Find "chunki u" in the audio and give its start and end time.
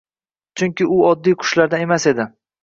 0.61-0.97